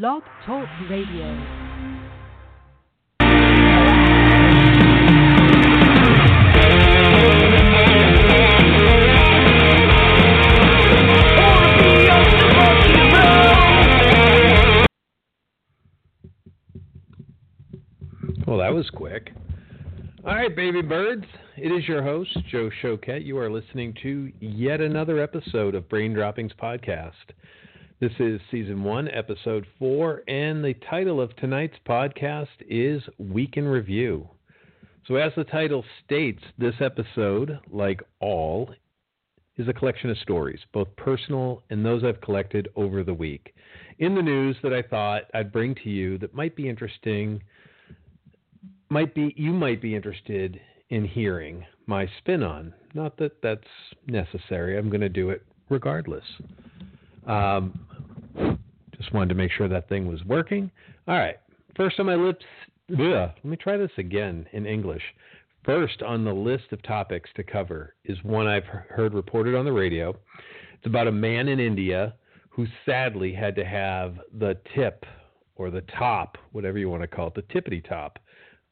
[0.00, 1.36] Blog Talk Radio.
[18.46, 19.32] Well, that was quick.
[20.24, 21.26] All right, baby birds.
[21.58, 23.26] It is your host, Joe Choquette.
[23.26, 27.10] You are listening to yet another episode of Brain Droppings Podcast.
[28.02, 33.64] This is season one, episode four, and the title of tonight's podcast is Week in
[33.64, 34.28] Review.
[35.06, 38.74] So, as the title states, this episode, like all,
[39.56, 43.54] is a collection of stories, both personal and those I've collected over the week,
[44.00, 47.40] in the news that I thought I'd bring to you that might be interesting
[48.88, 52.74] might be you might be interested in hearing my spin on.
[52.94, 53.62] Not that that's
[54.08, 54.76] necessary.
[54.76, 56.24] I'm going to do it regardless.
[57.26, 57.86] Um,
[59.02, 60.70] just wanted to make sure that thing was working.
[61.08, 61.36] All right.
[61.76, 62.44] First on my lips.
[62.92, 65.02] Ugh, let me try this again in English.
[65.64, 69.72] First on the list of topics to cover is one I've heard reported on the
[69.72, 70.10] radio.
[70.74, 72.14] It's about a man in India
[72.50, 75.04] who sadly had to have the tip
[75.56, 78.18] or the top, whatever you want to call it, the tippity top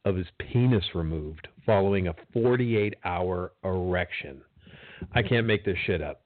[0.05, 4.41] of his penis removed following a 48 hour erection.
[5.13, 6.21] I can't make this shit up.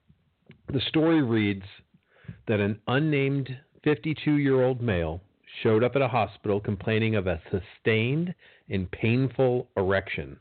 [0.71, 1.63] The story reads
[2.47, 5.21] that an unnamed 52 year old male
[5.61, 8.33] showed up at a hospital complaining of a sustained
[8.69, 10.37] and painful erection.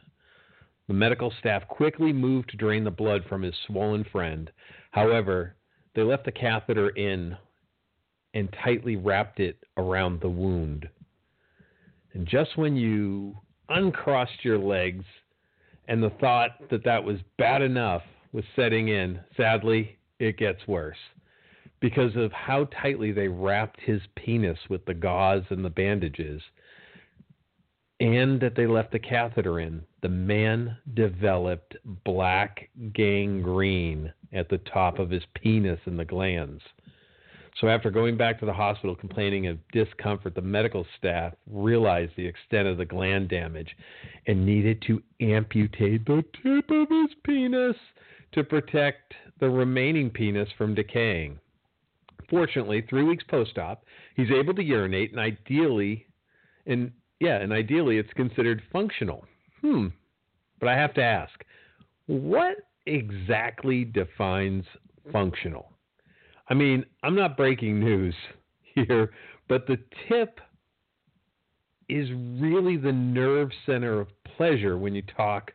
[0.88, 4.50] The medical staff quickly moved to drain the blood from his swollen friend.
[4.90, 5.54] However,
[5.94, 7.36] they left the catheter in
[8.32, 10.88] and tightly wrapped it around the wound.
[12.14, 13.36] And just when you
[13.68, 15.04] uncrossed your legs
[15.86, 20.96] and the thought that that was bad enough was setting in, sadly, it gets worse.
[21.84, 26.40] Because of how tightly they wrapped his penis with the gauze and the bandages,
[28.00, 34.98] and that they left the catheter in, the man developed black gangrene at the top
[34.98, 36.62] of his penis and the glands.
[37.60, 42.26] So, after going back to the hospital complaining of discomfort, the medical staff realized the
[42.26, 43.76] extent of the gland damage
[44.26, 47.76] and needed to amputate the tip of his penis
[48.32, 51.38] to protect the remaining penis from decaying.
[52.28, 53.84] Fortunately, three weeks post op,
[54.16, 56.06] he's able to urinate and ideally,
[56.66, 59.24] and yeah, and ideally it's considered functional.
[59.60, 59.88] Hmm.
[60.60, 61.44] But I have to ask,
[62.06, 64.64] what exactly defines
[65.12, 65.72] functional?
[66.48, 68.14] I mean, I'm not breaking news
[68.74, 69.12] here,
[69.48, 70.40] but the tip
[71.88, 72.08] is
[72.40, 75.52] really the nerve center of pleasure when you talk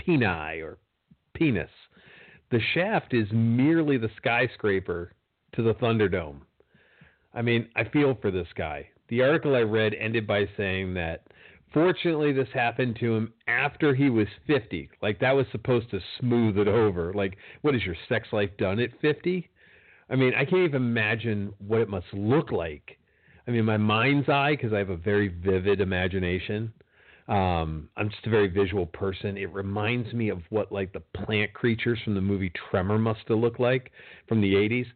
[0.00, 0.78] peni or
[1.34, 1.70] penis.
[2.50, 5.14] The shaft is merely the skyscraper
[5.54, 6.40] to the Thunderdome.
[7.34, 8.88] I mean, I feel for this guy.
[9.08, 11.26] The article I read ended by saying that
[11.72, 14.90] fortunately this happened to him after he was 50.
[15.00, 17.12] Like that was supposed to smooth it over.
[17.12, 19.48] Like, what is your sex life done at 50?
[20.10, 22.98] I mean, I can't even imagine what it must look like.
[23.46, 26.72] I mean, my mind's eye, because I have a very vivid imagination.
[27.28, 29.36] Um, I'm just a very visual person.
[29.36, 33.38] It reminds me of what like the plant creatures from the movie Tremor must have
[33.38, 33.90] looked like
[34.28, 34.86] from the 80s.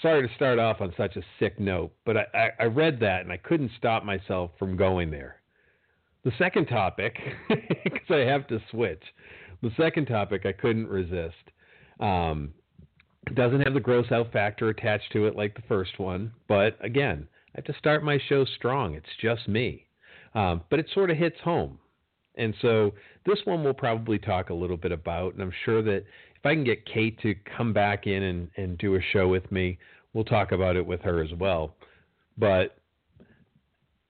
[0.00, 3.22] Sorry to start off on such a sick note, but I, I, I read that
[3.22, 5.36] and I couldn't stop myself from going there.
[6.24, 9.02] The second topic, because I have to switch.
[9.62, 11.34] The second topic I couldn't resist.
[12.00, 12.54] Um,
[13.34, 17.28] doesn't have the gross out factor attached to it like the first one, but again,
[17.54, 18.94] I have to start my show strong.
[18.94, 19.86] It's just me.
[20.34, 21.78] Um, but it sort of hits home.
[22.36, 22.94] And so
[23.26, 26.04] this one we'll probably talk a little bit about, and I'm sure that
[26.42, 29.50] if I can get Kate to come back in and, and do a show with
[29.52, 29.78] me,
[30.12, 31.76] we'll talk about it with her as well.
[32.36, 32.78] But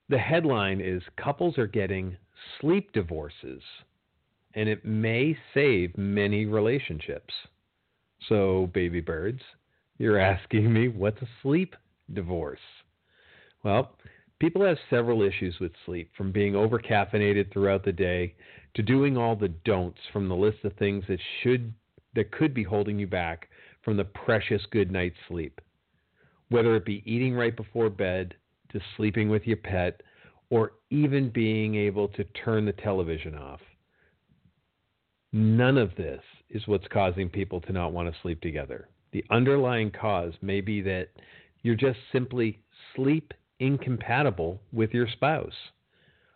[0.09, 2.17] the headline is Couples Are Getting
[2.59, 3.61] Sleep Divorces,
[4.55, 7.35] and it may save many relationships.
[8.31, 9.43] So, baby birds,
[9.99, 11.77] you're asking me what's a sleep
[12.15, 12.61] divorce?
[13.63, 13.95] Well,
[14.39, 18.35] people have several issues with sleep, from being overcaffeinated throughout the day
[18.73, 21.75] to doing all the don'ts from the list of things that should
[22.15, 23.49] that could be holding you back
[23.83, 25.61] from the precious good night's sleep.
[26.53, 28.35] whether it be eating right before bed,
[28.71, 30.03] to sleeping with your pet,
[30.51, 33.61] or even being able to turn the television off.
[35.33, 36.21] None of this
[36.51, 38.89] is what's causing people to not want to sleep together.
[39.13, 41.09] The underlying cause may be that
[41.63, 42.61] you're just simply
[42.95, 45.55] sleep incompatible with your spouse.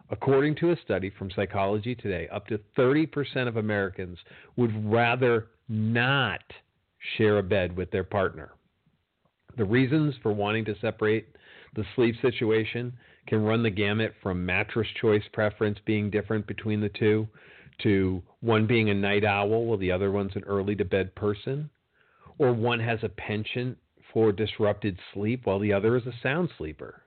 [0.09, 4.19] According to a study from Psychology Today, up to 30% of Americans
[4.57, 6.43] would rather not
[7.17, 8.53] share a bed with their partner.
[9.57, 11.29] The reasons for wanting to separate
[11.75, 12.93] the sleep situation
[13.27, 17.27] can run the gamut from mattress choice preference being different between the two
[17.83, 21.69] to one being a night owl while the other one's an early to bed person,
[22.39, 23.77] or one has a penchant
[24.13, 27.03] for disrupted sleep while the other is a sound sleeper.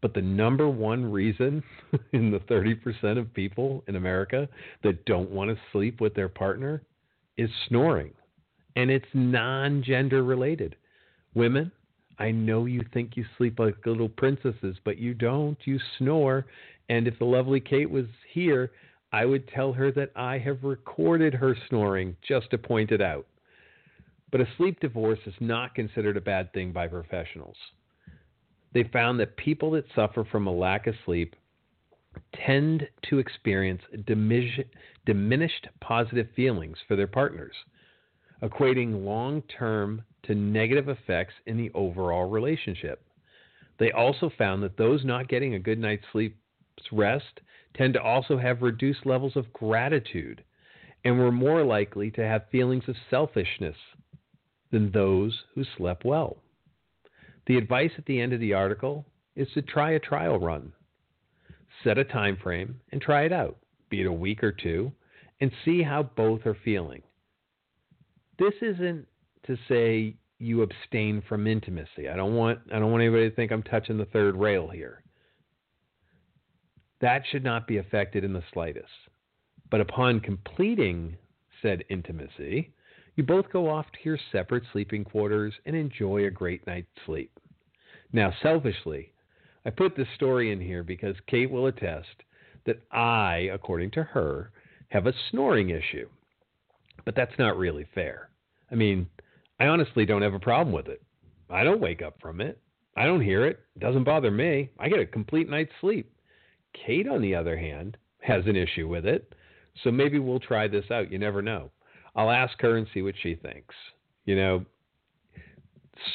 [0.00, 1.62] But the number one reason
[2.12, 4.48] in the 30% of people in America
[4.82, 6.82] that don't want to sleep with their partner
[7.36, 8.12] is snoring.
[8.76, 10.76] And it's non gender related.
[11.34, 11.70] Women,
[12.18, 15.58] I know you think you sleep like little princesses, but you don't.
[15.64, 16.46] You snore.
[16.88, 18.70] And if the lovely Kate was here,
[19.12, 23.26] I would tell her that I have recorded her snoring just to point it out.
[24.30, 27.56] But a sleep divorce is not considered a bad thing by professionals
[28.74, 31.36] they found that people that suffer from a lack of sleep
[32.46, 33.82] tend to experience
[35.06, 37.54] diminished positive feelings for their partners,
[38.42, 43.04] equating long term to negative effects in the overall relationship.
[43.78, 46.36] They also found that those not getting a good night's sleep's
[46.92, 47.40] rest
[47.74, 50.44] tend to also have reduced levels of gratitude
[51.04, 53.76] and were more likely to have feelings of selfishness
[54.70, 56.36] than those who slept well.
[57.46, 59.04] The advice at the end of the article
[59.34, 60.72] is to try a trial run.
[61.82, 63.56] Set a time frame and try it out,
[63.92, 64.90] be it a week or two,
[65.42, 67.02] and see how both are feeling.
[68.38, 69.06] This isn't
[69.46, 72.08] to say you abstain from intimacy.
[72.08, 75.02] I don't want I don't want anybody to think I'm touching the third rail here.
[77.02, 78.88] That should not be affected in the slightest.
[79.70, 81.16] But upon completing
[81.60, 82.72] said intimacy,
[83.16, 87.30] you both go off to your separate sleeping quarters and enjoy a great night's sleep.
[88.12, 89.12] Now, selfishly,
[89.66, 92.22] I put this story in here because Kate will attest
[92.66, 94.52] that I, according to her,
[94.88, 96.08] have a snoring issue.
[97.04, 98.30] But that's not really fair.
[98.70, 99.08] I mean,
[99.58, 101.02] I honestly don't have a problem with it.
[101.50, 102.58] I don't wake up from it.
[102.96, 103.60] I don't hear it.
[103.76, 104.70] It doesn't bother me.
[104.78, 106.12] I get a complete night's sleep.
[106.74, 109.34] Kate, on the other hand, has an issue with it.
[109.82, 111.10] So maybe we'll try this out.
[111.10, 111.70] You never know.
[112.14, 113.74] I'll ask her and see what she thinks.
[114.26, 114.64] You know,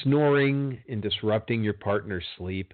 [0.04, 2.74] snoring and disrupting your partner's sleep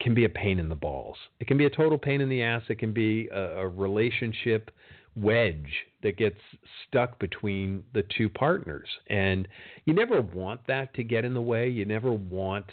[0.00, 1.16] can be a pain in the balls.
[1.40, 2.62] It can be a total pain in the ass.
[2.68, 4.70] It can be a, a relationship
[5.16, 5.72] wedge
[6.02, 6.38] that gets
[6.86, 8.88] stuck between the two partners.
[9.08, 9.48] And
[9.84, 11.68] you never want that to get in the way.
[11.68, 12.66] You never want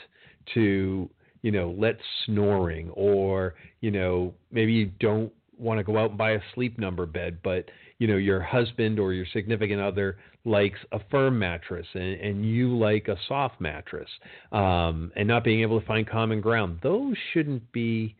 [0.53, 1.09] to,
[1.41, 6.17] you know, let snoring or, you know, maybe you don't want to go out and
[6.17, 7.65] buy a sleep number bed, but
[7.99, 12.77] you know your husband or your significant other likes a firm mattress and, and you
[12.77, 14.09] like a soft mattress,
[14.51, 16.79] um, and not being able to find common ground.
[16.83, 18.15] Those shouldn't be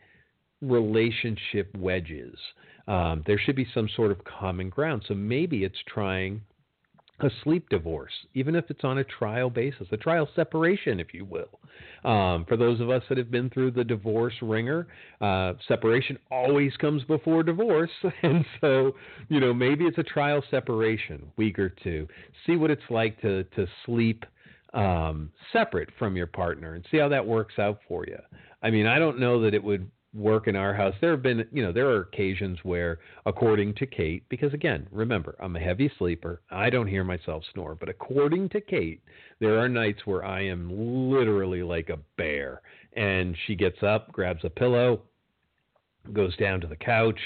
[0.61, 2.37] relationship wedges.
[2.87, 5.03] Um, there should be some sort of common ground.
[5.07, 6.41] So maybe it's trying
[7.21, 11.23] a sleep divorce, even if it's on a trial basis, a trial separation, if you
[11.23, 11.59] will.
[12.09, 14.87] Um, for those of us that have been through the divorce ringer,
[15.21, 17.91] uh, separation always comes before divorce.
[18.23, 18.95] And so,
[19.29, 22.07] you know, maybe it's a trial separation, week or two.
[22.45, 24.25] See what it's like to, to sleep
[24.73, 28.17] um, separate from your partner and see how that works out for you.
[28.61, 30.93] I mean, I don't know that it would work in our house.
[31.01, 35.35] There have been, you know, there are occasions where, according to Kate, because again, remember,
[35.39, 36.41] I'm a heavy sleeper.
[36.49, 37.75] I don't hear myself snore.
[37.75, 39.01] But according to Kate,
[39.39, 42.61] there are nights where I am literally like a bear.
[42.93, 45.01] And she gets up, grabs a pillow,
[46.13, 47.19] goes down to the couch,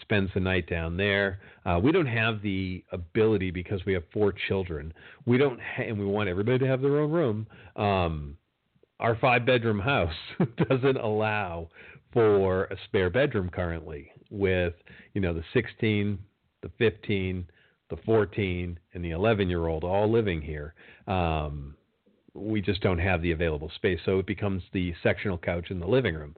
[0.00, 1.40] spends the night down there.
[1.66, 4.94] Uh, we don't have the ability because we have four children.
[5.26, 7.46] We don't, ha- and we want everybody to have their own room.
[7.76, 8.36] Um,
[9.00, 10.14] our five bedroom house
[10.68, 11.68] doesn't allow
[12.12, 14.74] for a spare bedroom currently with,
[15.14, 16.18] you know, the 16,
[16.62, 17.46] the 15,
[17.88, 20.74] the 14, and the 11 year old all living here.
[21.06, 21.74] Um,
[22.34, 23.98] we just don't have the available space.
[24.04, 26.36] So it becomes the sectional couch in the living room,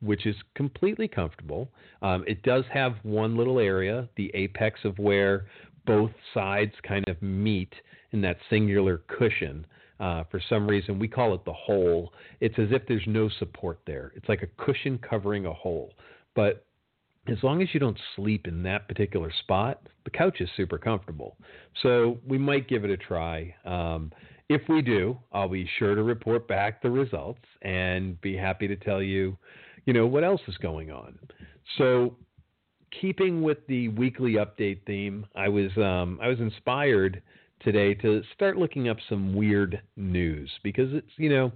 [0.00, 1.68] which is completely comfortable.
[2.02, 5.46] Um, it does have one little area, the apex of where
[5.86, 7.72] both sides kind of meet
[8.12, 9.66] in that singular cushion.
[10.00, 12.12] Uh, for some reason, we call it the hole.
[12.40, 14.12] It's as if there's no support there.
[14.14, 15.92] It's like a cushion covering a hole.
[16.34, 16.64] But
[17.26, 21.36] as long as you don't sleep in that particular spot, the couch is super comfortable.
[21.82, 23.54] So we might give it a try.
[23.64, 24.12] Um,
[24.48, 28.76] if we do, I'll be sure to report back the results and be happy to
[28.76, 29.36] tell you,
[29.84, 31.18] you know, what else is going on.
[31.76, 32.16] So,
[33.00, 37.20] keeping with the weekly update theme, I was um, I was inspired
[37.60, 41.52] today to start looking up some weird news because it's you know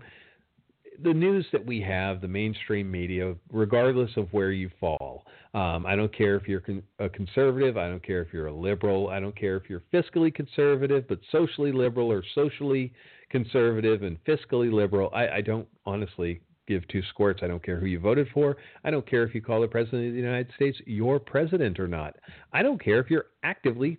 [1.03, 5.25] the news that we have, the mainstream media, regardless of where you fall.
[5.55, 7.77] Um, I don't care if you're con- a conservative.
[7.77, 9.09] I don't care if you're a liberal.
[9.09, 12.93] I don't care if you're fiscally conservative, but socially liberal or socially
[13.31, 15.11] conservative and fiscally liberal.
[15.13, 17.41] I, I don't honestly give two squirts.
[17.43, 18.57] I don't care who you voted for.
[18.85, 21.89] I don't care if you call the president of the United States your president or
[21.89, 22.17] not.
[22.53, 23.99] I don't care if you're actively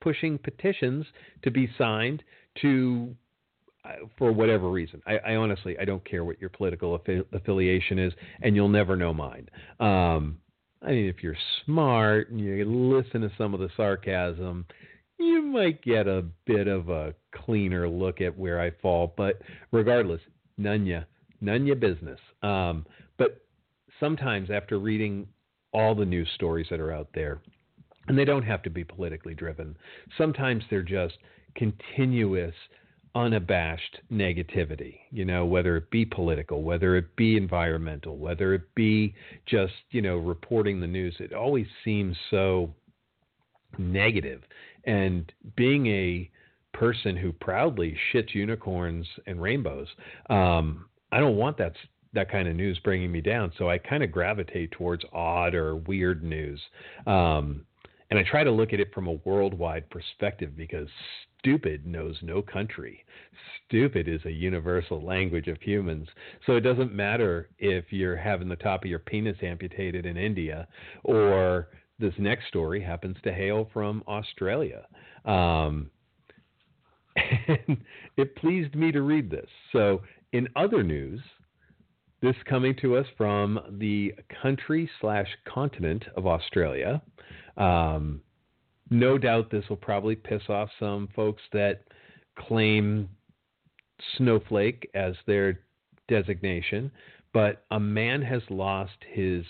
[0.00, 1.06] pushing petitions
[1.42, 2.22] to be signed
[2.62, 3.14] to
[4.18, 5.00] for whatever reason.
[5.06, 8.94] I, I, honestly I don't care what your political affi- affiliation is, and you'll never
[8.96, 9.48] know mine.
[9.78, 10.38] Um,
[10.82, 14.66] I mean, if you're smart and you listen to some of the sarcasm,
[15.18, 19.12] you might get a bit of a cleaner look at where I fall.
[19.16, 19.42] But
[19.72, 20.20] regardless,
[20.56, 21.02] none ya,
[21.40, 22.18] none ya business.
[22.42, 22.86] Um,
[23.18, 23.42] but
[23.98, 25.26] sometimes after reading
[25.72, 27.42] all the news stories that are out there,
[28.10, 29.76] and they don't have to be politically driven.
[30.18, 31.16] Sometimes they're just
[31.54, 32.54] continuous
[33.14, 39.14] unabashed negativity, you know, whether it be political, whether it be environmental, whether it be
[39.46, 41.14] just, you know, reporting the news.
[41.20, 42.74] It always seems so
[43.78, 44.42] negative.
[44.86, 46.28] And being a
[46.72, 49.86] person who proudly shits unicorns and rainbows,
[50.30, 51.74] um, I don't want that
[52.12, 53.52] that kind of news bringing me down.
[53.56, 56.60] So I kind of gravitate towards odd or weird news.
[57.06, 57.66] Um,
[58.10, 60.88] and I try to look at it from a worldwide perspective because
[61.38, 63.04] stupid knows no country.
[63.66, 66.08] Stupid is a universal language of humans.
[66.46, 70.66] So it doesn't matter if you're having the top of your penis amputated in India
[71.04, 74.86] or this next story happens to hail from Australia.
[75.24, 75.90] Um,
[77.16, 77.76] and
[78.16, 79.48] it pleased me to read this.
[79.72, 80.02] So,
[80.32, 81.20] in other news,
[82.22, 87.02] this coming to us from the country slash continent of Australia.
[87.56, 88.20] Um,
[88.90, 91.82] no doubt this will probably piss off some folks that
[92.38, 93.08] claim
[94.16, 95.60] snowflake as their
[96.08, 96.90] designation,
[97.32, 99.44] but a man has lost his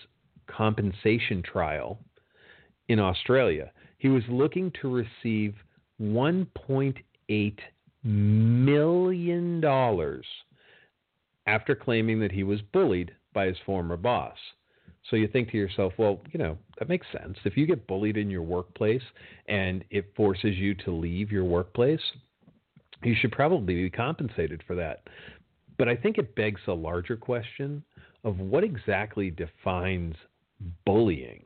[0.46, 1.98] compensation trial
[2.88, 3.70] in Australia.
[3.98, 5.54] He was looking to receive
[6.02, 7.58] $1.8
[8.02, 9.64] million
[11.46, 14.36] after claiming that he was bullied by his former boss.
[15.10, 17.36] So you think to yourself, well, you know, that makes sense.
[17.44, 19.02] If you get bullied in your workplace
[19.48, 22.00] and it forces you to leave your workplace,
[23.02, 25.02] you should probably be compensated for that.
[25.78, 27.82] But I think it begs a larger question
[28.22, 30.14] of what exactly defines
[30.84, 31.44] bullying.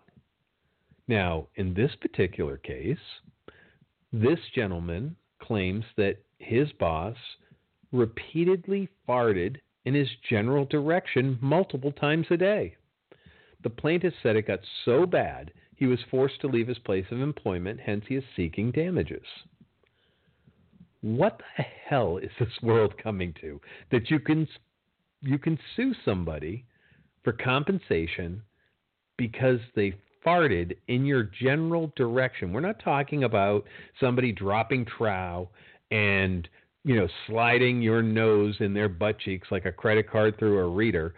[1.08, 2.98] Now, in this particular case,
[4.12, 7.16] this gentleman claims that his boss
[7.92, 12.76] repeatedly farted in his general direction multiple times a day.
[13.64, 17.20] The plaintiff said it got so bad he was forced to leave his place of
[17.20, 19.24] employment, hence, he is seeking damages.
[21.00, 24.46] What the hell is this world coming to that you can
[25.20, 26.64] you can sue somebody
[27.22, 28.42] for compensation
[29.16, 29.94] because they
[30.24, 32.52] farted in your general direction.
[32.52, 33.64] We're not talking about
[34.00, 35.48] somebody dropping trow
[35.90, 36.48] and
[36.84, 40.68] you know sliding your nose in their butt cheeks like a credit card through a
[40.68, 41.14] reader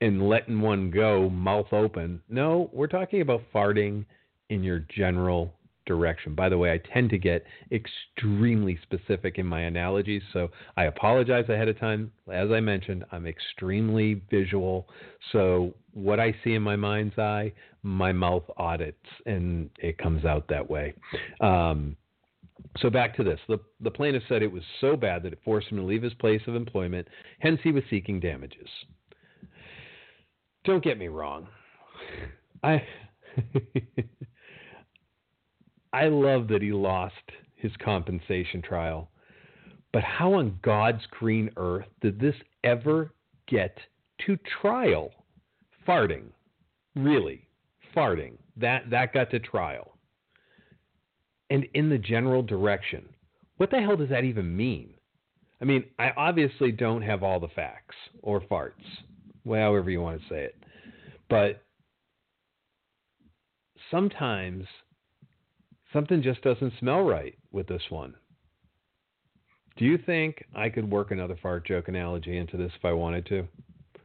[0.00, 2.20] and letting one go mouth open.
[2.28, 4.04] No, we're talking about farting
[4.50, 5.52] in your general
[5.86, 6.34] direction.
[6.34, 11.48] By the way, I tend to get extremely specific in my analogies, so I apologize
[11.48, 12.12] ahead of time.
[12.30, 14.86] As I mentioned, I'm extremely visual,
[15.32, 20.46] so what I see in my mind's eye, my mouth audits, and it comes out
[20.48, 20.94] that way.
[21.40, 21.96] Um,
[22.80, 23.40] so back to this.
[23.48, 26.14] The, the plaintiff said it was so bad that it forced him to leave his
[26.14, 27.08] place of employment,
[27.40, 28.68] hence he was seeking damages
[30.68, 31.48] don't get me wrong.
[32.62, 32.82] I
[35.92, 37.14] I love that he lost
[37.56, 39.08] his compensation trial.
[39.92, 43.14] But how on God's green earth did this ever
[43.48, 43.78] get
[44.26, 45.10] to trial?
[45.86, 46.26] Farting.
[46.94, 47.48] Really.
[47.96, 48.34] Farting.
[48.58, 49.96] That that got to trial.
[51.48, 53.08] And in the general direction.
[53.56, 54.90] What the hell does that even mean?
[55.62, 58.84] I mean, I obviously don't have all the facts or farts
[59.56, 60.56] however you want to say it.
[61.28, 61.62] But
[63.90, 64.64] sometimes
[65.92, 68.14] something just doesn't smell right with this one.
[69.76, 73.26] Do you think I could work another fart joke analogy into this if I wanted
[73.26, 73.46] to?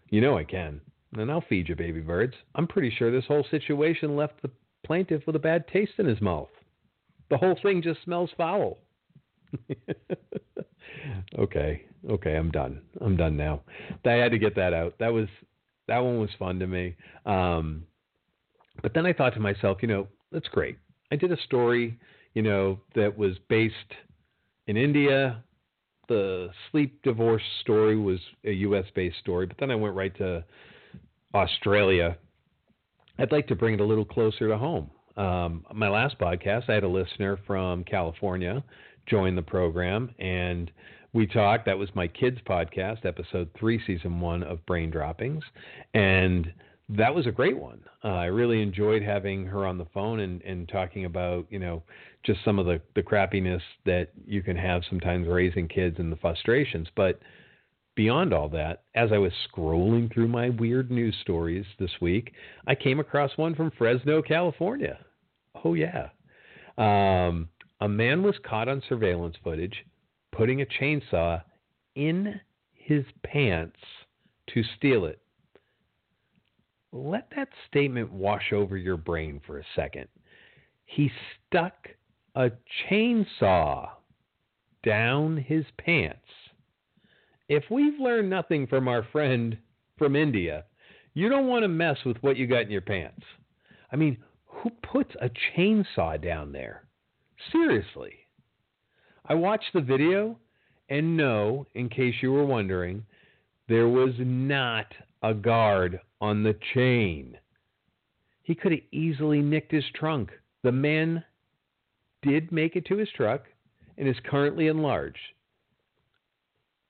[0.10, 0.80] You know I can.
[1.16, 2.34] And I'll feed you, baby birds.
[2.56, 4.52] I'm pretty sure this whole situation left the
[4.86, 6.50] plaintiff with a bad taste in his mouth.
[7.30, 8.78] The whole thing just smells foul.
[11.38, 12.82] okay, okay, I'm done.
[13.02, 13.62] I'm done now.
[14.06, 14.96] I had to get that out.
[15.00, 15.28] That was
[15.88, 16.96] that one was fun to me.
[17.26, 17.84] Um,
[18.82, 20.78] but then I thought to myself, you know, that's great.
[21.12, 22.00] I did a story,
[22.34, 23.76] you know, that was based
[24.68, 25.44] in India.
[26.08, 28.86] The sleep divorce story was a U.S.
[28.96, 30.44] based story, but then I went right to
[31.34, 32.18] Australia.
[33.20, 34.90] I'd like to bring it a little closer to home.
[35.16, 38.64] Um, my last podcast, I had a listener from California
[39.06, 40.72] join the program, and
[41.14, 41.66] we talked.
[41.66, 45.44] That was my kids' podcast, episode three, season one of Brain Droppings,
[45.94, 46.52] and
[46.90, 47.82] that was a great one.
[48.04, 51.82] Uh, I really enjoyed having her on the phone and, and talking about, you know,
[52.26, 56.18] just some of the, the crappiness that you can have sometimes raising kids and the
[56.18, 56.88] frustrations.
[56.96, 57.20] But
[57.96, 62.34] beyond all that, as I was scrolling through my weird news stories this week,
[62.68, 65.00] I came across one from Fresno, California.
[65.64, 66.10] Oh, yeah.
[66.78, 67.50] Um,
[67.84, 69.86] a man was caught on surveillance footage
[70.32, 71.42] putting a chainsaw
[71.96, 72.40] in
[72.72, 73.76] his pants
[74.48, 75.20] to steal it.
[76.94, 80.08] Let that statement wash over your brain for a second.
[80.86, 81.12] He
[81.50, 81.90] stuck
[82.36, 82.52] a
[82.90, 83.90] chainsaw
[84.86, 86.20] down his pants.
[87.50, 89.58] If we've learned nothing from our friend
[89.98, 90.64] from India,
[91.16, 93.26] you don't want to mess with what you got in your pants.
[93.92, 96.83] I mean, who puts a chainsaw down there?
[97.52, 98.14] Seriously.
[99.26, 100.38] I watched the video,
[100.90, 103.06] and no, in case you were wondering,
[103.68, 104.88] there was not
[105.22, 107.38] a guard on the chain.
[108.44, 110.32] He could have easily nicked his trunk.
[110.64, 111.24] The man
[112.22, 113.44] did make it to his truck
[113.98, 115.18] and is currently in large.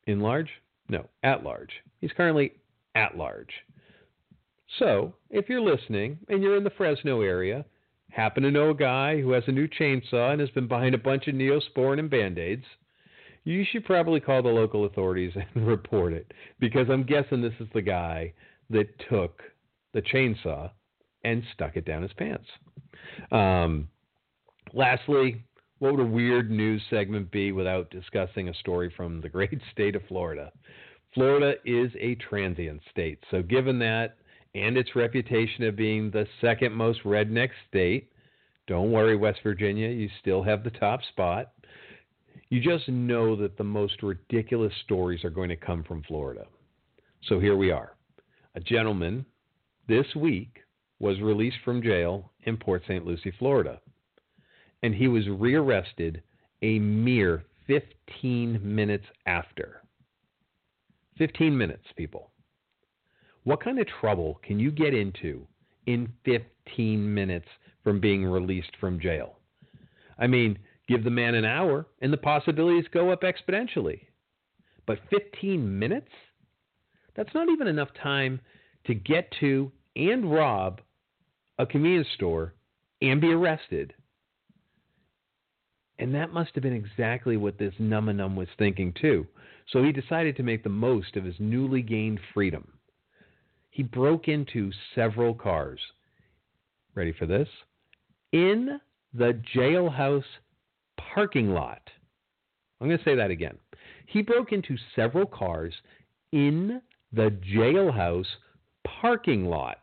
[0.08, 0.50] In large?
[0.90, 1.72] No, at large.
[2.02, 2.54] He's currently
[2.96, 3.52] at large.
[4.80, 7.66] So, if you're listening and you're in the Fresno area,
[8.14, 11.00] happen to know a guy who has a new chainsaw and has been buying a
[11.00, 12.66] bunch of neosporin and band aids,
[13.44, 17.68] you should probably call the local authorities and report it because I'm guessing this is
[17.74, 18.34] the guy
[18.70, 19.42] that took
[19.94, 20.70] the chainsaw
[21.24, 22.48] and stuck it down his pants.
[23.32, 23.88] Um,
[24.74, 25.44] lastly,
[25.80, 29.96] what would a weird news segment be without discussing a story from the great state
[29.96, 30.52] of Florida?
[31.16, 34.18] Florida is a transient state, so given that
[34.56, 38.10] and its reputation of being the second most redneck state.
[38.68, 41.52] Don't worry, West Virginia, you still have the top spot.
[42.50, 46.46] You just know that the most ridiculous stories are going to come from Florida.
[47.28, 47.96] So here we are.
[48.56, 49.26] A gentleman
[49.88, 50.60] this week
[51.00, 53.06] was released from jail in Port St.
[53.06, 53.82] Lucie, Florida.
[54.82, 56.22] And he was rearrested
[56.62, 59.82] a mere 15 minutes after.
[61.18, 62.32] 15 minutes, people.
[63.44, 65.46] What kind of trouble can you get into
[65.86, 67.48] in 15 minutes
[67.84, 69.38] from being released from jail?
[70.18, 74.02] I mean, give the man an hour and the possibilities go up exponentially.
[74.86, 76.12] But 15 minutes?
[77.16, 78.40] That's not even enough time
[78.86, 80.82] to get to and rob
[81.60, 82.54] a convenience store
[83.02, 83.94] and be arrested.
[86.00, 89.28] And that must have been exactly what this Num was thinking, too.
[89.72, 92.68] So he decided to make the most of his newly gained freedom
[93.74, 95.80] he broke into several cars.
[96.94, 97.48] Ready for this?
[98.34, 98.82] In
[99.14, 100.24] the jailhouse
[100.98, 101.82] parking lot.
[102.82, 103.58] I'm going to say that again.
[104.08, 105.74] He broke into several cars
[106.32, 106.82] in
[107.14, 108.26] the jailhouse
[108.84, 109.78] parking lot.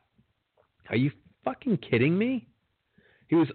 [0.90, 1.12] Are you
[1.44, 2.48] fucking kidding me?
[3.28, 3.48] He was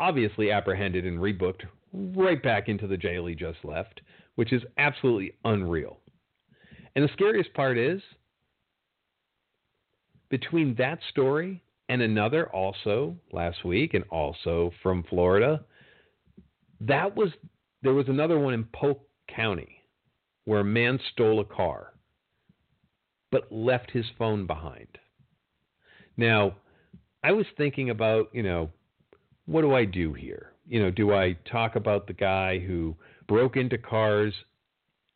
[0.00, 4.00] obviously apprehended and rebooked right back into the jail he just left,
[4.36, 5.98] which is absolutely unreal.
[6.96, 8.00] And the scariest part is
[10.30, 15.60] between that story and another also last week and also from Florida,
[16.80, 17.30] that was
[17.82, 19.82] there was another one in Polk County
[20.44, 21.92] where a man stole a car
[23.32, 24.86] but left his phone behind.
[26.16, 26.54] Now,
[27.24, 28.70] I was thinking about, you know,
[29.46, 30.52] what do I do here?
[30.68, 32.94] You know, do I talk about the guy who
[33.26, 34.32] broke into cars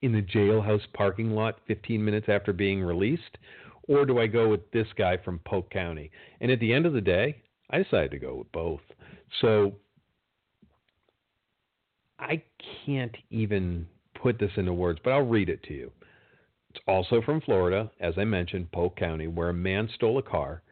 [0.02, 3.38] in the jailhouse parking lot 15 minutes after being released?
[3.88, 6.10] Or do I go with this guy from Polk County?
[6.40, 8.80] And at the end of the day, I decided to go with both.
[9.40, 9.74] So
[12.18, 12.42] I
[12.84, 13.86] can't even
[14.20, 15.92] put this into words, but I'll read it to you.
[16.70, 20.62] It's also from Florida, as I mentioned, Polk County, where a man stole a car.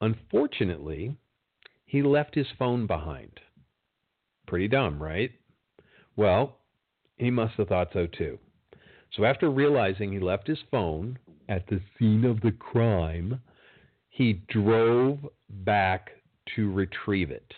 [0.00, 1.16] Unfortunately,
[1.86, 3.40] he left his phone behind.
[4.46, 5.30] Pretty dumb, right?
[6.16, 6.58] Well,
[7.16, 8.38] he must have thought so too.
[9.12, 13.40] So after realizing he left his phone at the scene of the crime,
[14.08, 16.10] he drove back
[16.54, 17.52] to retrieve it.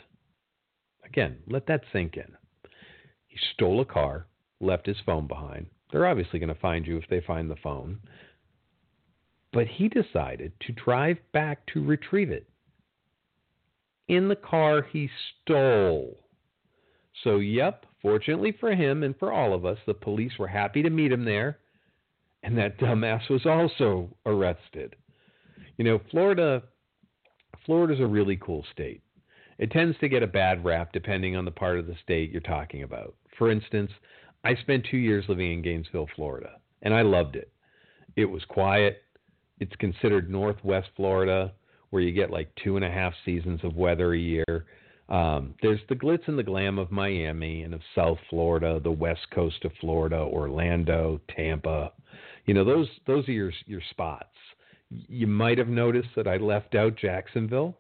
[1.04, 2.36] Again, let that sink in.
[3.26, 4.26] He stole a car,
[4.60, 8.00] left his phone behind, They're obviously going to find you if they find the phone.
[9.52, 12.48] But he decided to drive back to retrieve it
[14.08, 15.10] in the car he
[15.42, 16.16] stole.
[17.24, 20.90] So, yep, fortunately for him and for all of us, the police were happy to
[20.90, 21.58] meet him there,
[22.42, 24.96] and that dumbass was also arrested.
[25.76, 26.62] You know, Florida
[27.64, 29.02] Florida's a really cool state.
[29.58, 32.40] It tends to get a bad rap depending on the part of the state you're
[32.40, 33.14] talking about.
[33.38, 33.90] For instance,
[34.44, 37.50] I spent two years living in Gainesville, Florida, and I loved it.
[38.14, 39.02] It was quiet.
[39.58, 41.52] It's considered Northwest Florida,
[41.90, 44.66] where you get like two and a half seasons of weather a year.
[45.08, 49.26] Um, there's the glitz and the glam of Miami and of South Florida, the west
[49.32, 51.92] coast of Florida, Orlando, Tampa.
[52.46, 54.34] You know, those those are your your spots.
[54.90, 57.76] You might have noticed that I left out Jacksonville.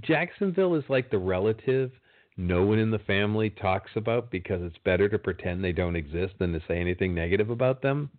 [0.00, 1.92] Jacksonville is like the relative
[2.36, 6.34] no one in the family talks about because it's better to pretend they don't exist
[6.38, 8.10] than to say anything negative about them.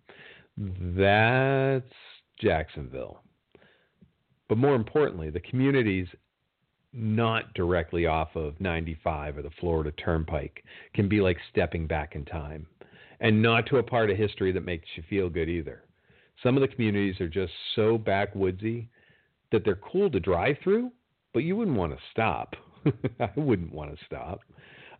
[0.56, 1.84] That's
[2.40, 3.22] Jacksonville.
[4.48, 6.06] But more importantly, the communities
[6.96, 12.24] not directly off of 95 or the Florida Turnpike can be like stepping back in
[12.24, 12.66] time
[13.20, 15.82] and not to a part of history that makes you feel good either.
[16.42, 18.88] Some of the communities are just so backwoodsy
[19.52, 20.90] that they're cool to drive through,
[21.32, 22.54] but you wouldn't want to stop.
[23.20, 24.40] I wouldn't want to stop.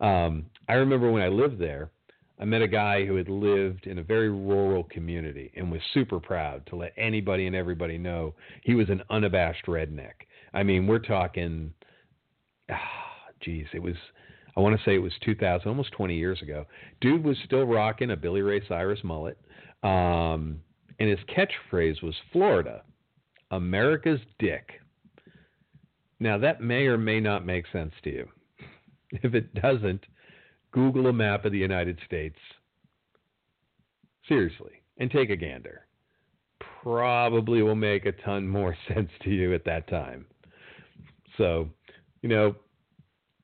[0.01, 1.91] Um, I remember when I lived there,
[2.39, 6.21] I met a guy who had lived in a very rural community and was super
[6.21, 10.13] proud to let anybody and everybody know he was an unabashed redneck.
[10.53, 11.73] I mean, we're talking,
[12.71, 13.95] ah, geez, it was,
[14.57, 16.67] I want to say it was 2000, almost 20 years ago.
[17.01, 19.39] Dude was still rocking a Billy Ray Cyrus mullet.
[19.83, 20.61] Um,
[20.99, 22.83] and his catchphrase was Florida,
[23.51, 24.81] America's dick.
[26.19, 28.29] Now, that may or may not make sense to you.
[29.23, 30.05] If it doesn't,
[30.73, 32.39] Google a map of the United States.
[34.27, 35.87] Seriously, and take a gander.
[36.83, 40.27] Probably will make a ton more sense to you at that time.
[41.39, 41.69] So,
[42.27, 42.57] you know,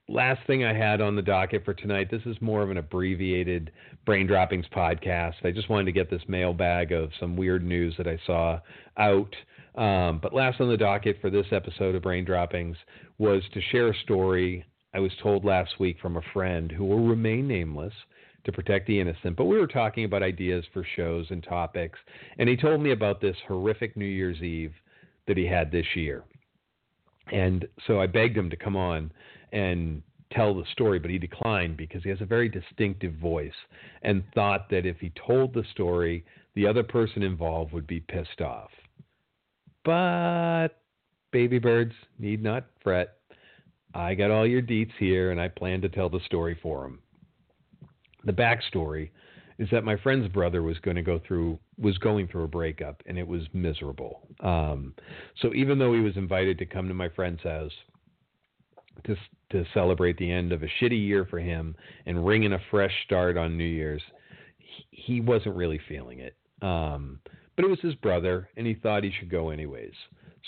[0.09, 3.71] last thing I had on the docket for tonight, this is more of an abbreviated
[4.05, 5.35] brain droppings podcast.
[5.45, 8.59] I just wanted to get this mailbag of some weird news that I saw
[8.97, 9.33] out
[9.75, 12.77] um, but last on the docket for this episode of Brain Droppings
[13.19, 17.07] was to share a story I was told last week from a friend who will
[17.07, 17.95] remain nameless
[18.45, 19.37] to protect the innocent.
[19.37, 21.99] But we were talking about ideas for shows and topics,
[22.39, 24.75] and he told me about this horrific New Year's Eve
[25.27, 26.25] that he had this year.
[27.31, 29.13] And so I begged him to come on
[29.53, 33.53] and tell the story, but he declined because he has a very distinctive voice
[34.03, 38.41] and thought that if he told the story, the other person involved would be pissed
[38.41, 38.71] off.
[39.85, 40.69] But
[41.33, 43.17] baby birds need not fret.
[43.95, 47.01] I got all your deets here, and I plan to tell the story for them.
[48.25, 49.11] The backstory
[49.63, 53.01] is that my friend's brother was going to go through was going through a breakup,
[53.07, 54.27] and it was miserable.
[54.41, 54.93] Um,
[55.41, 57.73] so even though he was invited to come to my friend's house
[59.07, 59.15] to
[59.53, 62.93] to celebrate the end of a shitty year for him and ring in a fresh
[63.05, 64.03] start on New Year's,
[64.59, 66.35] he, he wasn't really feeling it.
[66.61, 67.21] Um,
[67.55, 69.95] but it was his brother, and he thought he should go anyways.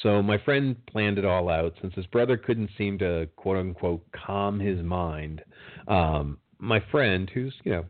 [0.02, 1.74] So my friend planned it all out.
[1.80, 5.40] Since his brother couldn't seem to quote unquote calm his mind,
[5.86, 7.84] um, my friend, who's you know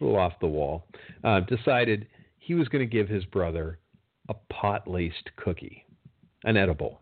[0.00, 0.86] a little off the wall,
[1.24, 2.06] uh, decided
[2.38, 3.78] he was going to give his brother
[4.28, 5.84] a pot laced cookie,
[6.44, 7.00] an edible.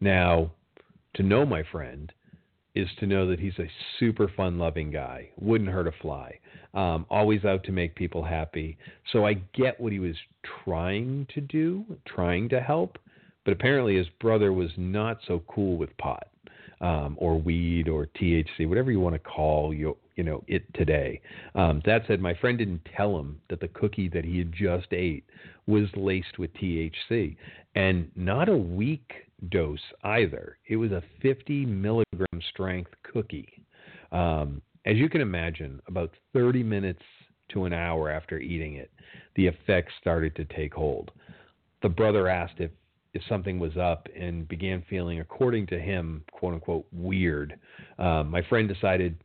[0.00, 0.52] Now,
[1.14, 2.12] to know my friend
[2.74, 6.38] is to know that he's a super fun loving guy, wouldn't hurt a fly
[6.74, 8.78] um, always out to make people happy.
[9.12, 10.16] So I get what he was
[10.64, 12.98] trying to do, trying to help,
[13.44, 16.28] but apparently his brother was not so cool with pot
[16.82, 21.20] um, or weed or THC, whatever you want to call you, you know it today.
[21.54, 24.92] Um, that said, my friend didn't tell him that the cookie that he had just
[24.92, 25.24] ate
[25.66, 27.36] was laced with THC,
[27.74, 29.12] and not a weak
[29.48, 30.58] dose either.
[30.68, 33.64] It was a 50 milligram strength cookie.
[34.10, 37.02] Um, as you can imagine, about 30 minutes
[37.52, 38.90] to an hour after eating it,
[39.36, 41.12] the effects started to take hold.
[41.82, 42.70] The brother asked if,
[43.14, 47.58] if something was up and began feeling, according to him, quote unquote, weird.
[47.98, 49.16] Um, my friend decided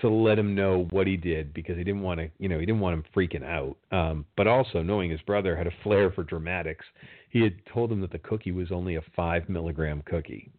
[0.00, 2.66] to let him know what he did because he didn't want to, you know, he
[2.66, 3.76] didn't want him freaking out.
[3.90, 6.84] Um, but also knowing his brother had a flair for dramatics,
[7.30, 10.50] he had told him that the cookie was only a five milligram cookie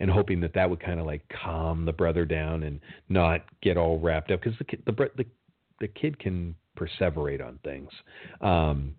[0.00, 3.76] and hoping that that would kind of like calm the brother down and not get
[3.76, 5.26] all wrapped up because the the, the
[5.80, 7.90] the kid can perseverate on things.
[8.40, 8.94] Um,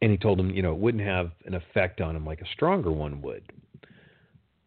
[0.00, 2.52] and he told him, you know, it wouldn't have an effect on him like a
[2.54, 3.42] stronger one would.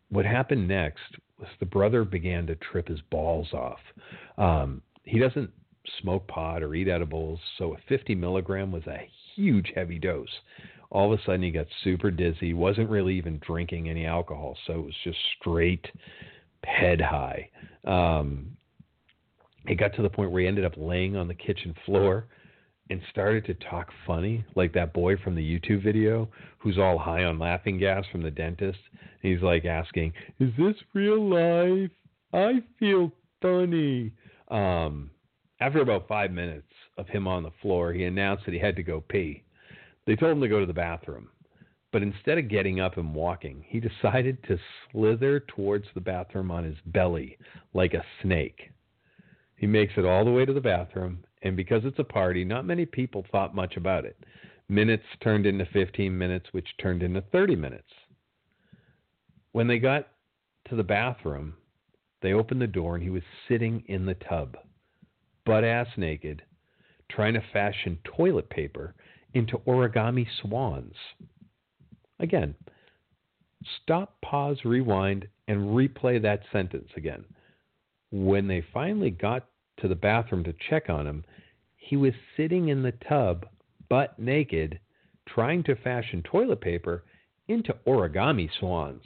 [0.09, 3.79] What happened next was the brother began to trip his balls off.
[4.37, 5.49] Um, he doesn't
[6.01, 7.39] smoke pot or eat edibles.
[7.57, 10.29] So a 50 milligram was a huge heavy dose.
[10.89, 12.53] All of a sudden, he got super dizzy.
[12.53, 15.87] wasn't really even drinking any alcohol, so it was just straight
[16.65, 17.49] head high.
[17.85, 18.57] Um,
[19.65, 22.27] it got to the point where he ended up laying on the kitchen floor
[22.91, 26.27] and started to talk funny, like that boy from the YouTube video
[26.57, 28.79] who's all high on laughing gas from the dentist.
[29.21, 31.89] He's like asking, "Is this real life?
[32.33, 34.11] I feel funny."
[34.49, 35.09] Um,
[35.61, 38.83] after about five minutes of him on the floor, he announced that he had to
[38.83, 39.43] go pee.
[40.05, 41.29] They told him to go to the bathroom.
[41.93, 44.59] But instead of getting up and walking, he decided to
[44.91, 47.37] slither towards the bathroom on his belly
[47.73, 48.71] like a snake.
[49.55, 52.65] He makes it all the way to the bathroom, and because it's a party, not
[52.65, 54.17] many people thought much about it.
[54.69, 57.89] Minutes turned into 15 minutes, which turned into 30 minutes.
[59.51, 60.07] When they got
[60.69, 61.55] to the bathroom,
[62.21, 64.55] they opened the door and he was sitting in the tub,
[65.45, 66.43] butt ass naked,
[67.09, 68.95] trying to fashion toilet paper
[69.33, 70.93] into origami swans.
[72.19, 72.55] Again,
[73.81, 77.25] stop, pause, rewind, and replay that sentence again.
[78.11, 79.47] When they finally got
[79.81, 81.23] to the bathroom to check on him,
[81.75, 83.45] he was sitting in the tub,
[83.89, 84.79] butt naked,
[85.27, 87.03] trying to fashion toilet paper
[87.47, 89.03] into origami swans.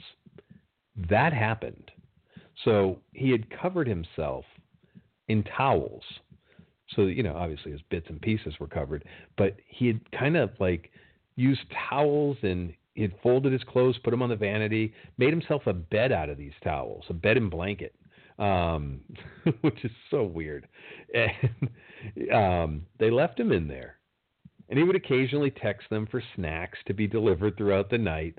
[1.10, 1.90] That happened.
[2.64, 4.44] So he had covered himself
[5.28, 6.02] in towels.
[6.94, 9.04] So, you know, obviously his bits and pieces were covered,
[9.36, 10.90] but he had kind of like
[11.34, 15.66] used towels and he had folded his clothes, put them on the vanity, made himself
[15.66, 17.94] a bed out of these towels, a bed and blanket,
[18.38, 19.00] um,
[19.60, 20.66] which is so weird.
[21.14, 23.96] And um, they left him in there.
[24.68, 28.36] And he would occasionally text them for snacks to be delivered throughout the night.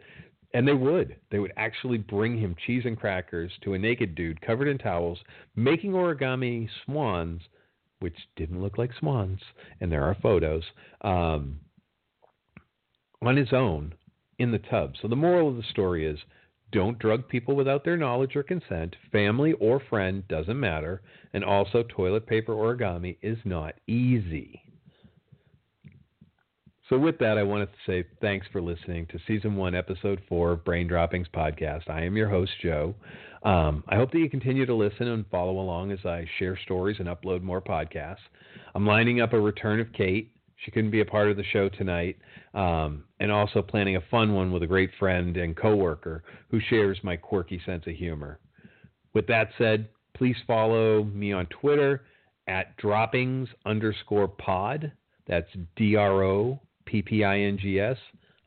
[0.54, 1.16] And they would.
[1.32, 5.20] They would actually bring him cheese and crackers to a naked dude covered in towels,
[5.56, 7.42] making origami swans,
[8.00, 9.40] which didn't look like swans,
[9.82, 10.64] and there are photos,
[11.02, 11.60] um,
[13.22, 13.94] on his own
[14.40, 14.94] in the tub.
[15.02, 16.20] So the moral of the story is
[16.72, 18.96] don't drug people without their knowledge or consent.
[19.12, 21.02] Family or friend doesn't matter.
[21.34, 24.62] And also, toilet paper origami is not easy.
[26.90, 30.52] So, with that, I wanted to say thanks for listening to Season 1, Episode 4
[30.54, 31.90] of Brain Droppings Podcast.
[31.90, 32.96] I am your host, Joe.
[33.44, 36.98] Um, I hope that you continue to listen and follow along as I share stories
[37.00, 38.18] and upload more podcasts.
[38.74, 40.32] I'm lining up a return of Kate.
[40.64, 42.18] She couldn't be a part of the show tonight,
[42.54, 46.98] um, and also planning a fun one with a great friend and coworker who shares
[47.04, 48.40] my quirky sense of humor.
[49.14, 52.06] With that said, please follow me on Twitter
[52.48, 54.92] at droppings underscore pod.
[55.28, 57.98] That's D R O P P I N G S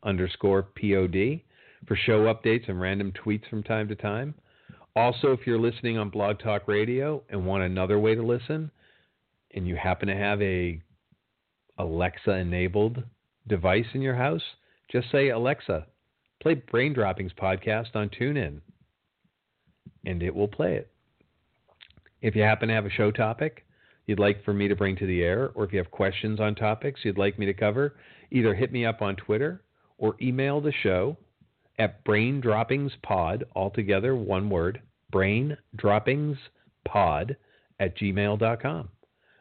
[0.02, 1.44] underscore P O D
[1.86, 4.34] for show updates and random tweets from time to time.
[4.96, 8.70] Also, if you're listening on Blog Talk Radio and want another way to listen,
[9.54, 10.80] and you happen to have a
[11.80, 13.02] Alexa enabled
[13.46, 14.42] device in your house,
[14.90, 15.86] just say, Alexa,
[16.40, 18.60] play Brain Droppings podcast on TuneIn,
[20.04, 20.90] and it will play it.
[22.22, 23.64] If you happen to have a show topic
[24.06, 26.54] you'd like for me to bring to the air, or if you have questions on
[26.54, 27.94] topics you'd like me to cover,
[28.32, 29.62] either hit me up on Twitter
[29.98, 31.16] or email the show
[31.78, 36.36] at braindroppingspod, altogether one word, Brain Droppings
[36.84, 37.36] Pod
[37.78, 38.88] at gmail.com.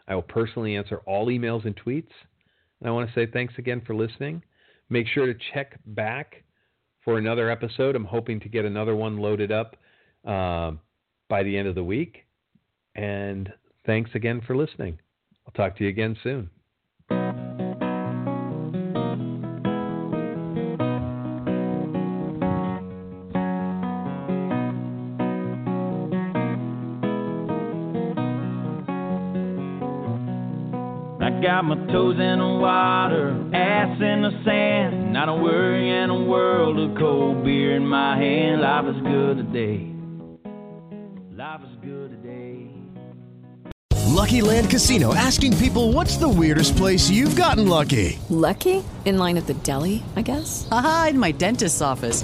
[0.08, 2.12] I will personally answer all emails and tweets.
[2.84, 4.42] I want to say thanks again for listening.
[4.90, 6.44] Make sure to check back
[7.04, 7.96] for another episode.
[7.96, 9.76] I'm hoping to get another one loaded up
[10.26, 10.72] uh,
[11.28, 12.26] by the end of the week.
[12.96, 13.52] And
[13.86, 15.00] thanks again for listening.
[15.46, 16.50] I'll talk to you again soon.
[31.42, 35.14] Got my toes in the water, ass in the sand.
[35.14, 38.62] Not a worry in a world of cold beer in my hand.
[38.62, 39.94] Life is good today.
[41.36, 42.70] Life is good today.
[44.08, 48.20] Lucky Land Casino asking people what's the weirdest place you've gotten lucky?
[48.30, 48.84] Lucky?
[49.06, 50.68] In line at the deli, I guess?
[50.72, 52.24] Aha, in my dentist's office.